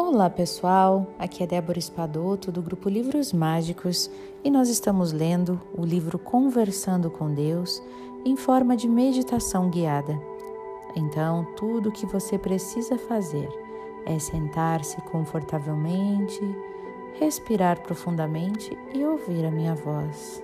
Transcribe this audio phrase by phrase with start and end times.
[0.00, 4.08] Olá pessoal, aqui é Débora Espadoto do grupo Livros Mágicos
[4.44, 7.82] e nós estamos lendo o livro Conversando com Deus
[8.24, 10.16] em forma de meditação guiada.
[10.94, 13.48] Então, tudo o que você precisa fazer
[14.06, 16.40] é sentar-se confortavelmente,
[17.18, 20.40] respirar profundamente e ouvir a minha voz.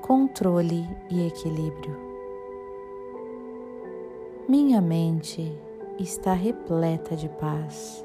[0.00, 2.09] Controle e equilíbrio.
[4.50, 5.56] Minha mente
[5.96, 8.04] está repleta de paz,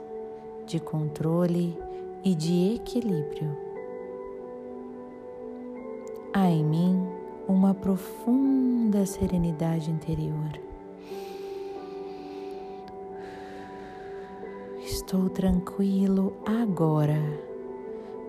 [0.67, 1.75] de controle
[2.23, 3.57] e de equilíbrio.
[6.31, 7.03] Há em mim
[7.47, 10.51] uma profunda serenidade interior.
[14.83, 17.23] Estou tranquilo agora,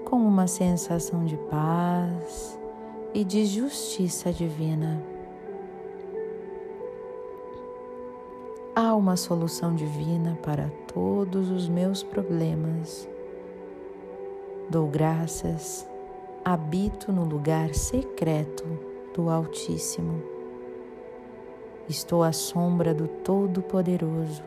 [0.07, 2.59] com uma sensação de paz
[3.13, 5.16] e de justiça divina.
[8.79, 13.09] Há uma solução divina para todos os meus problemas.
[14.69, 15.89] Dou graças,
[16.45, 18.67] habito no lugar secreto
[19.15, 20.23] do Altíssimo.
[21.89, 24.45] Estou à sombra do Todo-Poderoso.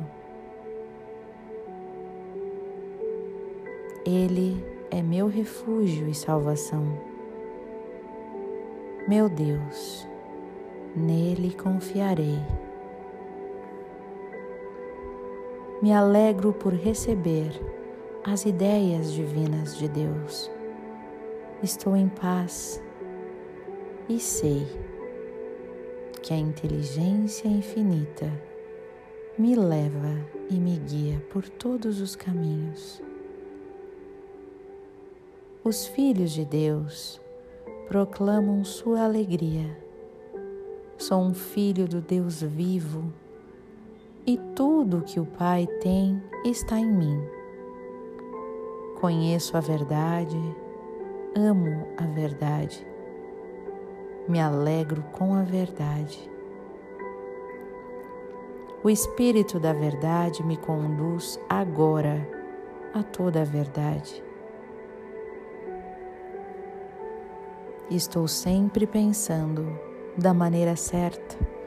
[4.06, 6.86] Ele é meu refúgio e salvação.
[9.08, 10.08] Meu Deus,
[10.96, 12.69] nele confiarei.
[15.82, 17.52] Me alegro por receber
[18.24, 20.52] as ideias divinas de Deus.
[21.64, 22.84] Estou em paz
[24.10, 24.68] e sei
[26.22, 28.30] que a inteligência infinita
[29.38, 30.20] me leva
[30.50, 33.02] e me guia por todos os caminhos.
[35.64, 37.22] Os filhos de Deus
[37.88, 39.78] proclamam sua alegria.
[40.98, 43.14] Sou um filho do Deus vivo
[44.26, 47.22] e tudo que o Pai tem está em mim.
[49.00, 50.38] Conheço a verdade,
[51.36, 52.86] amo a verdade,
[54.28, 56.30] me alegro com a verdade.
[58.82, 62.26] O Espírito da Verdade me conduz agora
[62.94, 64.24] a toda a verdade.
[67.92, 69.68] Estou sempre pensando
[70.18, 71.59] da maneira certa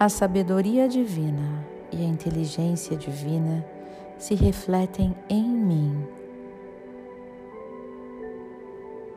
[0.00, 3.66] a sabedoria divina e a inteligência divina
[4.16, 6.06] se refletem em mim.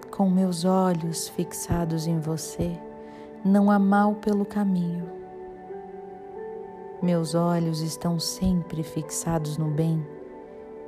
[0.10, 2.76] Com meus olhos fixados em você,
[3.46, 5.08] não há mal pelo caminho.
[7.00, 10.04] Meus olhos estão sempre fixados no bem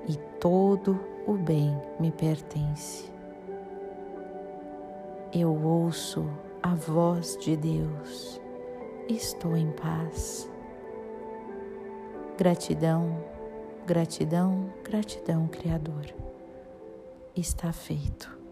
[0.08, 3.12] e todo o bem me pertence.
[5.32, 6.28] Eu ouço
[6.64, 8.43] a voz de Deus
[9.08, 10.50] estou em paz.
[12.38, 13.24] Gratidão,
[13.86, 16.06] gratidão, gratidão, Criador.
[17.36, 18.43] Está feito.